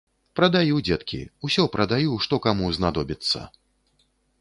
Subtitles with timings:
[0.37, 1.19] Прадаю, дзеткі,
[1.49, 3.39] усё прадаю, што каму знадобіцца.